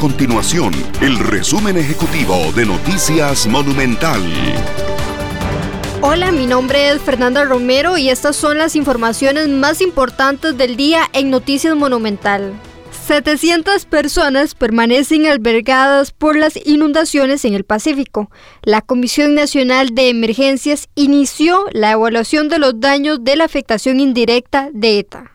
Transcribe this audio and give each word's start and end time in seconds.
continuación 0.00 0.72
el 1.02 1.18
resumen 1.18 1.76
ejecutivo 1.76 2.34
de 2.56 2.64
Noticias 2.64 3.46
Monumental. 3.46 4.22
Hola, 6.00 6.32
mi 6.32 6.46
nombre 6.46 6.88
es 6.88 7.02
Fernanda 7.02 7.44
Romero 7.44 7.98
y 7.98 8.08
estas 8.08 8.34
son 8.34 8.56
las 8.56 8.76
informaciones 8.76 9.48
más 9.48 9.82
importantes 9.82 10.56
del 10.56 10.76
día 10.76 11.02
en 11.12 11.28
Noticias 11.28 11.76
Monumental. 11.76 12.54
700 13.08 13.84
personas 13.84 14.54
permanecen 14.54 15.26
albergadas 15.26 16.12
por 16.12 16.34
las 16.34 16.58
inundaciones 16.66 17.44
en 17.44 17.52
el 17.52 17.64
Pacífico. 17.64 18.30
La 18.62 18.80
Comisión 18.80 19.34
Nacional 19.34 19.94
de 19.94 20.08
Emergencias 20.08 20.88
inició 20.94 21.66
la 21.72 21.90
evaluación 21.90 22.48
de 22.48 22.58
los 22.58 22.80
daños 22.80 23.22
de 23.22 23.36
la 23.36 23.44
afectación 23.44 24.00
indirecta 24.00 24.70
de 24.72 25.00
ETA. 25.00 25.32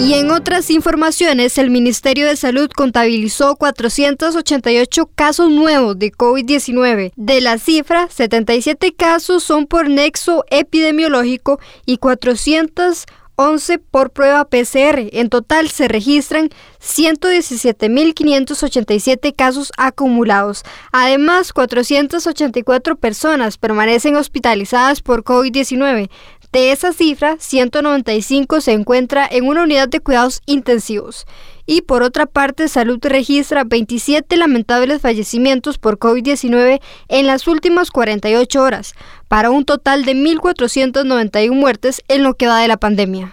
Y 0.00 0.14
en 0.14 0.30
otras 0.30 0.70
informaciones, 0.70 1.58
el 1.58 1.68
Ministerio 1.68 2.26
de 2.26 2.34
Salud 2.34 2.70
contabilizó 2.74 3.56
488 3.56 5.10
casos 5.14 5.50
nuevos 5.50 5.98
de 5.98 6.10
COVID-19. 6.10 7.12
De 7.16 7.40
la 7.42 7.58
cifra, 7.58 8.08
77 8.08 8.94
casos 8.94 9.42
son 9.42 9.66
por 9.66 9.90
nexo 9.90 10.46
epidemiológico 10.50 11.60
y 11.84 11.98
411 11.98 13.78
por 13.90 14.10
prueba 14.10 14.46
PCR. 14.46 15.10
En 15.12 15.28
total 15.28 15.68
se 15.68 15.86
registran 15.86 16.48
117.587 16.82 19.36
casos 19.36 19.70
acumulados. 19.76 20.62
Además, 20.92 21.52
484 21.52 22.96
personas 22.96 23.58
permanecen 23.58 24.16
hospitalizadas 24.16 25.02
por 25.02 25.24
COVID-19. 25.24 26.08
De 26.52 26.72
esa 26.72 26.92
cifra, 26.92 27.36
195 27.38 28.60
se 28.60 28.72
encuentra 28.72 29.24
en 29.30 29.46
una 29.46 29.62
unidad 29.62 29.88
de 29.88 30.00
cuidados 30.00 30.42
intensivos. 30.46 31.26
Y 31.64 31.82
por 31.82 32.02
otra 32.02 32.26
parte, 32.26 32.66
Salud 32.66 32.98
registra 33.02 33.62
27 33.62 34.36
lamentables 34.36 35.00
fallecimientos 35.00 35.78
por 35.78 36.00
COVID-19 36.00 36.80
en 37.06 37.26
las 37.28 37.46
últimas 37.46 37.92
48 37.92 38.60
horas, 38.60 38.94
para 39.28 39.50
un 39.50 39.64
total 39.64 40.04
de 40.04 40.14
1.491 40.14 41.52
muertes 41.52 42.02
en 42.08 42.24
lo 42.24 42.34
que 42.34 42.48
va 42.48 42.60
de 42.60 42.66
la 42.66 42.78
pandemia. 42.78 43.32